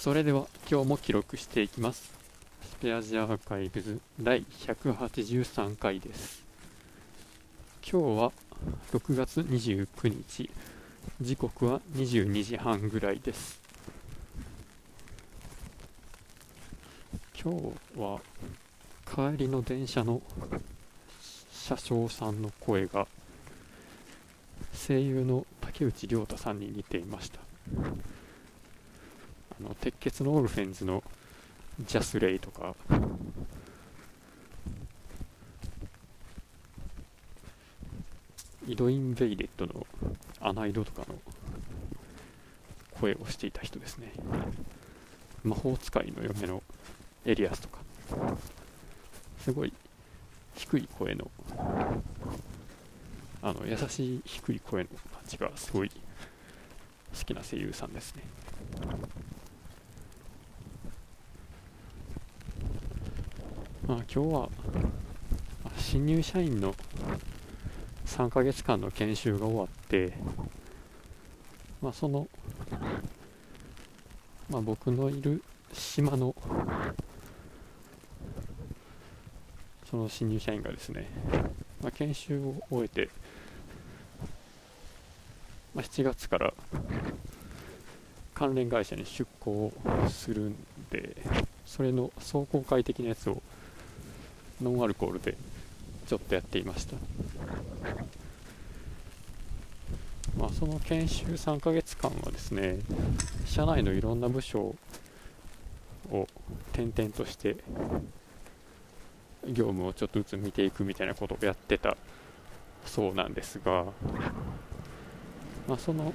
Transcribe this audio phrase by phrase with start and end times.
[0.00, 2.14] それでは今日も記録していきます。
[2.62, 6.44] スペアジアアーカイブズ第183回です。
[7.82, 8.32] 今日は
[8.92, 10.50] 6月29日。
[11.20, 13.60] 時刻は22時半ぐらいです。
[17.42, 18.20] 今日は
[19.04, 20.22] 帰りの電車の
[21.50, 23.08] 車掌さんの声が
[24.72, 27.40] 声優の竹内涼太さんに似ていました。
[29.60, 31.02] あの鉄血のオルフェンズの
[31.80, 32.74] ジャスレイとか。
[38.66, 39.86] イドイン・ベイレットの
[40.42, 41.14] アナイドとかの
[43.00, 44.12] 声をしていた人ですね。
[45.42, 46.62] 魔法使いの嫁の
[47.24, 47.78] エリアスとか。
[49.38, 49.72] すごい
[50.54, 51.30] 低い声の
[53.40, 58.22] あの優しい低い声の感じがすごい好きな声優さんですね。
[63.88, 64.48] まあ、今日は
[65.78, 66.74] 新入社員の
[68.04, 70.12] 3ヶ月間の研修が終わって、
[71.80, 72.28] まあ、その、
[74.50, 76.34] まあ、僕のいる島の
[79.90, 81.08] その新入社員がですね、
[81.82, 83.08] まあ、研修を終えて、
[85.74, 86.52] まあ、7月から
[88.34, 89.72] 関連会社に出向
[90.10, 90.56] するん
[90.90, 91.16] で
[91.64, 93.40] それの壮行会的なやつを
[94.62, 95.36] ノンアルコールで
[96.06, 96.96] ちょっとやっていました。
[100.38, 102.78] まあその研修3ヶ月間はですね
[103.44, 104.76] 社内のいろんな部署
[106.10, 106.28] を
[106.72, 107.56] 転々として
[109.46, 111.96] 業務をちょっとずつ見ていくみたいなことをやってた
[112.86, 113.84] そうなんですが、
[115.66, 116.12] まあ、その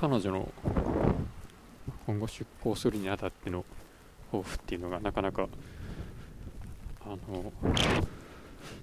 [0.00, 0.48] 彼女の
[2.06, 3.66] 今後出向するにあたっての
[4.32, 5.46] 抱負っていうのがなかなか
[7.04, 7.52] あの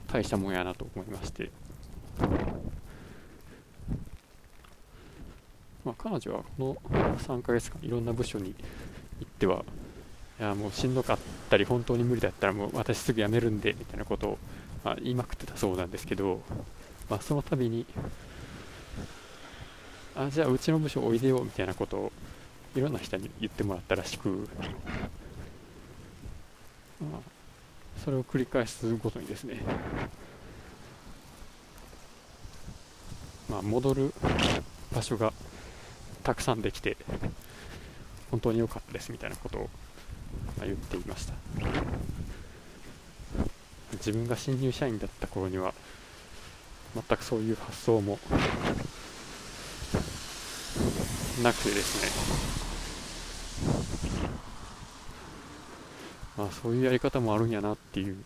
[0.06, 1.50] 大したもんやなと思いまして、
[5.84, 8.54] まあ、彼女はこの3ヶ月間いろんな部署に
[9.20, 9.64] 行っては
[10.40, 11.18] いやもうしんどかっ
[11.50, 14.38] たり本当に無理だったらもう私すぐ辞めるんでみたいなことを、
[14.84, 16.44] まあ、言いまくってたそうなんですけど、
[17.10, 17.88] まあ、その度に
[20.20, 22.12] あじゃあうちの部署おいでよみたいなことを
[22.76, 24.50] いろんな人に言ってもらったらしく、
[27.00, 27.22] まあ、
[28.04, 29.60] それを繰り返すごとにですね、
[33.48, 34.12] まあ、戻る
[34.92, 35.34] 場所が
[36.24, 36.98] たくさんできて
[38.32, 39.70] 本当に良かったですみたいなことを
[40.62, 41.34] 言っていました。
[43.94, 45.74] 自分が新入社員だった頃には
[46.96, 48.20] 全くそういう発想も
[51.44, 52.48] なくてですね
[56.38, 58.18] まあそういうやり方もあるんやなっていう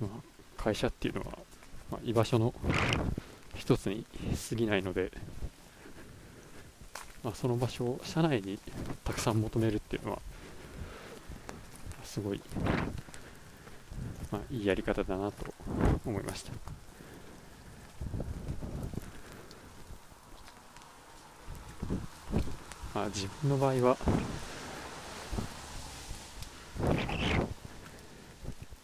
[0.00, 1.26] まあ会社っていうのは、
[1.90, 2.54] まあ、居場所の
[3.56, 4.06] 一つに
[4.50, 5.10] 過ぎないので、
[7.22, 8.58] まあ、その場所を社内に
[9.04, 10.18] たくさん求めるっていうのは
[12.04, 12.40] すごい、
[14.30, 15.52] まあ、いいやり方だなと
[16.06, 16.81] 思いました。
[22.94, 23.96] まあ、自分の場合は、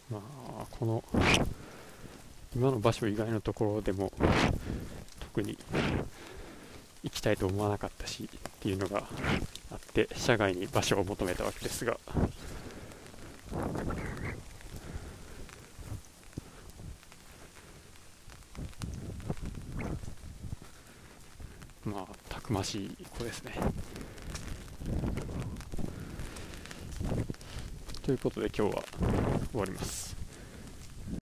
[0.09, 1.03] まあ、この
[2.55, 4.11] 今の場所以外のところでも
[5.19, 5.57] 特に
[7.03, 9.03] 行きたいと思わなかったしっていうのが
[9.71, 11.97] あって社外に場所を求めたわけですが。
[21.85, 23.53] まあくましい子ですね。
[28.01, 28.83] ということで今日は
[29.51, 30.18] 終わります。